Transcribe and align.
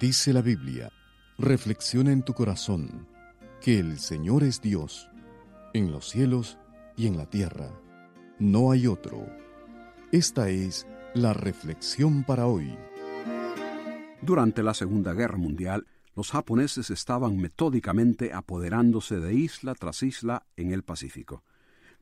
Dice 0.00 0.34
la 0.34 0.42
Biblia, 0.42 0.92
reflexiona 1.38 2.12
en 2.12 2.22
tu 2.22 2.34
corazón 2.34 3.08
que 3.62 3.78
el 3.78 3.98
Señor 3.98 4.42
es 4.42 4.60
Dios, 4.60 5.08
en 5.72 5.90
los 5.90 6.10
cielos 6.10 6.58
y 6.98 7.06
en 7.06 7.16
la 7.16 7.24
tierra. 7.24 7.70
No 8.38 8.72
hay 8.72 8.88
otro. 8.88 9.26
Esta 10.12 10.50
es 10.50 10.86
la 11.14 11.32
reflexión 11.32 12.24
para 12.24 12.46
hoy. 12.46 12.76
Durante 14.20 14.62
la 14.62 14.74
Segunda 14.74 15.14
Guerra 15.14 15.38
Mundial, 15.38 15.86
los 16.14 16.30
japoneses 16.30 16.90
estaban 16.90 17.38
metódicamente 17.38 18.34
apoderándose 18.34 19.18
de 19.18 19.32
isla 19.32 19.74
tras 19.74 20.02
isla 20.02 20.44
en 20.56 20.72
el 20.72 20.82
Pacífico. 20.82 21.42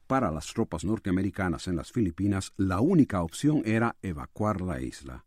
Para 0.09 0.33
las 0.33 0.53
tropas 0.53 0.85
norteamericanas 0.85 1.69
en 1.69 1.77
las 1.77 1.93
Filipinas, 1.93 2.55
la 2.57 2.81
única 2.81 3.23
opción 3.23 3.63
era 3.65 3.95
evacuar 4.03 4.63
la 4.63 4.81
isla. 4.81 5.25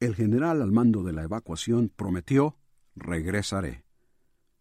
El 0.00 0.14
general 0.14 0.62
al 0.62 0.70
mando 0.70 1.02
de 1.02 1.12
la 1.12 1.24
evacuación 1.24 1.88
prometió 1.94 2.56
regresaré. 2.94 3.84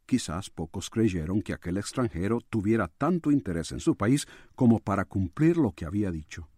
Quizás 0.08 0.50
pocos 0.50 0.90
creyeron 0.90 1.44
que 1.44 1.54
aquel 1.54 1.78
extranjero 1.78 2.42
tuviera 2.42 2.88
tanto 2.88 3.30
interés 3.30 3.72
en 3.72 3.80
su 3.80 3.96
país 3.96 4.28
como 4.56 4.80
para 4.80 5.06
cumplir 5.06 5.58
lo 5.58 5.74
que 5.74 5.86
había 5.86 6.10
dicho. 6.10 6.50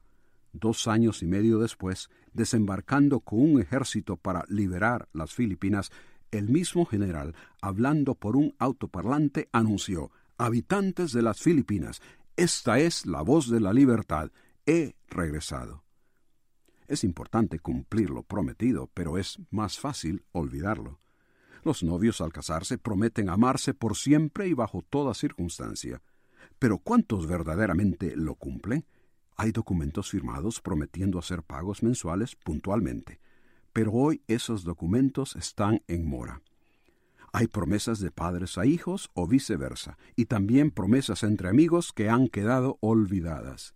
Dos 0.54 0.88
años 0.88 1.22
y 1.24 1.26
medio 1.26 1.60
después, 1.60 2.10
desembarcando 2.32 3.20
con 3.20 3.40
un 3.42 3.60
ejército 3.60 4.16
para 4.16 4.46
liberar 4.48 5.10
las 5.12 5.34
Filipinas, 5.34 5.92
el 6.32 6.48
mismo 6.48 6.86
general, 6.86 7.36
hablando 7.62 8.16
por 8.16 8.38
un 8.38 8.56
autoparlante, 8.60 9.50
anunció 9.52 10.12
Habitantes 10.38 11.12
de 11.12 11.22
las 11.22 11.42
Filipinas, 11.42 12.02
esta 12.38 12.80
es 12.80 13.06
la 13.06 13.24
voz 13.24 13.50
de 13.50 13.60
la 13.60 13.74
libertad. 13.74 14.32
He 14.66 14.96
regresado. 15.10 15.84
Es 16.90 17.04
importante 17.04 17.60
cumplir 17.60 18.10
lo 18.10 18.24
prometido, 18.24 18.90
pero 18.96 19.20
es 19.20 19.38
más 19.52 19.80
fácil 19.80 20.24
olvidarlo. 20.32 21.00
Los 21.64 21.84
novios 21.84 22.20
al 22.20 22.34
casarse 22.34 22.80
prometen 22.80 23.30
amarse 23.30 23.76
por 23.76 23.96
siempre 23.96 24.48
y 24.48 24.56
bajo 24.56 24.82
toda 24.82 25.14
circunstancia. 25.14 26.02
Pero 26.58 26.80
¿cuántos 26.80 27.28
verdaderamente 27.28 28.16
lo 28.16 28.34
cumplen? 28.34 28.86
Hay 29.36 29.52
documentos 29.52 30.10
firmados 30.10 30.62
prometiendo 30.62 31.20
hacer 31.20 31.44
pagos 31.44 31.84
mensuales 31.84 32.36
puntualmente, 32.36 33.20
pero 33.72 33.94
hoy 33.94 34.24
esos 34.28 34.64
documentos 34.64 35.36
están 35.36 35.84
en 35.88 36.08
mora. 36.08 36.42
Hay 37.32 37.46
promesas 37.46 38.00
de 38.00 38.10
padres 38.10 38.58
a 38.58 38.66
hijos 38.66 39.12
o 39.14 39.28
viceversa, 39.28 40.00
y 40.16 40.26
también 40.26 40.72
promesas 40.72 41.22
entre 41.22 41.50
amigos 41.50 41.94
que 41.94 42.10
han 42.10 42.30
quedado 42.30 42.80
olvidadas. 42.82 43.76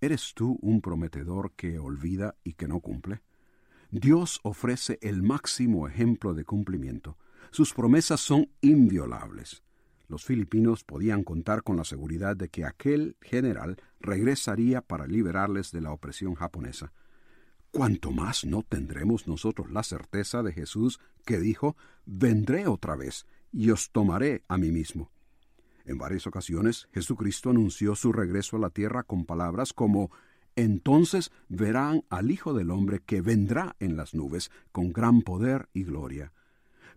¿Eres 0.00 0.32
tú 0.34 0.58
un 0.62 0.80
prometedor 0.80 1.52
que 1.56 1.78
olvida 1.80 2.36
y 2.44 2.52
que 2.52 2.68
no 2.68 2.78
cumple? 2.80 3.20
Dios 3.90 4.38
ofrece 4.44 4.98
el 5.02 5.22
máximo 5.22 5.88
ejemplo 5.88 6.34
de 6.34 6.44
cumplimiento. 6.44 7.16
Sus 7.50 7.74
promesas 7.74 8.20
son 8.20 8.48
inviolables. 8.60 9.64
Los 10.06 10.24
filipinos 10.24 10.84
podían 10.84 11.24
contar 11.24 11.64
con 11.64 11.76
la 11.76 11.84
seguridad 11.84 12.36
de 12.36 12.48
que 12.48 12.64
aquel 12.64 13.16
general 13.20 13.76
regresaría 14.00 14.82
para 14.82 15.06
liberarles 15.06 15.72
de 15.72 15.80
la 15.80 15.92
opresión 15.92 16.34
japonesa. 16.34 16.92
¿Cuánto 17.72 18.12
más 18.12 18.44
no 18.44 18.62
tendremos 18.62 19.26
nosotros 19.26 19.70
la 19.70 19.82
certeza 19.82 20.42
de 20.44 20.52
Jesús 20.52 21.00
que 21.26 21.38
dijo, 21.38 21.76
vendré 22.06 22.68
otra 22.68 22.94
vez 22.94 23.26
y 23.52 23.70
os 23.70 23.90
tomaré 23.90 24.44
a 24.46 24.58
mí 24.58 24.70
mismo? 24.70 25.10
En 25.88 25.96
varias 25.96 26.26
ocasiones 26.26 26.86
Jesucristo 26.92 27.48
anunció 27.48 27.94
su 27.94 28.12
regreso 28.12 28.56
a 28.56 28.60
la 28.60 28.68
tierra 28.68 29.04
con 29.04 29.24
palabras 29.24 29.72
como 29.72 30.10
Entonces 30.54 31.32
verán 31.48 32.04
al 32.10 32.30
Hijo 32.30 32.52
del 32.52 32.70
Hombre 32.70 33.00
que 33.00 33.22
vendrá 33.22 33.74
en 33.80 33.96
las 33.96 34.14
nubes 34.14 34.50
con 34.70 34.92
gran 34.92 35.22
poder 35.22 35.70
y 35.72 35.84
gloria. 35.84 36.34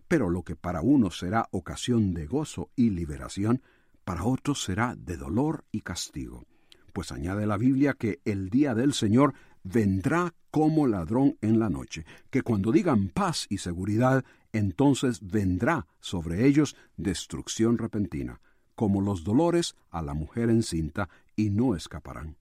Pero 0.08 0.28
lo 0.28 0.42
que 0.42 0.56
para 0.56 0.82
unos 0.82 1.18
será 1.18 1.48
ocasión 1.52 2.12
de 2.12 2.26
gozo 2.26 2.68
y 2.76 2.90
liberación, 2.90 3.62
para 4.04 4.24
otros 4.24 4.62
será 4.62 4.94
de 4.94 5.16
dolor 5.16 5.64
y 5.72 5.80
castigo. 5.80 6.44
Pues 6.92 7.12
añade 7.12 7.46
la 7.46 7.56
Biblia 7.56 7.94
que 7.94 8.20
el 8.26 8.50
día 8.50 8.74
del 8.74 8.92
Señor 8.92 9.32
vendrá 9.64 10.34
como 10.50 10.86
ladrón 10.86 11.38
en 11.40 11.58
la 11.58 11.70
noche, 11.70 12.04
que 12.28 12.42
cuando 12.42 12.72
digan 12.72 13.08
paz 13.08 13.46
y 13.48 13.56
seguridad, 13.56 14.22
entonces 14.52 15.20
vendrá 15.22 15.86
sobre 16.00 16.46
ellos 16.46 16.76
destrucción 16.98 17.78
repentina 17.78 18.38
como 18.74 19.00
los 19.00 19.24
dolores 19.24 19.74
a 19.90 20.02
la 20.02 20.14
mujer 20.14 20.50
encinta, 20.50 21.08
y 21.36 21.50
no 21.50 21.74
escaparán. 21.74 22.36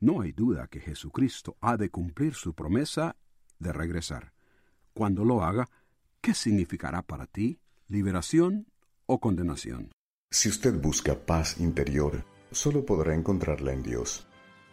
No 0.00 0.22
hay 0.22 0.32
duda 0.32 0.68
que 0.68 0.80
Jesucristo 0.80 1.56
ha 1.60 1.76
de 1.76 1.90
cumplir 1.90 2.34
su 2.34 2.54
promesa 2.54 3.16
de 3.58 3.72
regresar. 3.72 4.32
Cuando 4.94 5.24
lo 5.24 5.42
haga, 5.42 5.68
¿qué 6.20 6.34
significará 6.34 7.02
para 7.02 7.26
ti? 7.26 7.60
¿Liberación 7.88 8.68
o 9.06 9.20
condenación? 9.20 9.90
Si 10.30 10.48
usted 10.48 10.80
busca 10.80 11.26
paz 11.26 11.60
interior, 11.60 12.24
solo 12.50 12.86
podrá 12.86 13.14
encontrarla 13.14 13.72
en 13.72 13.82
Dios. 13.82 14.26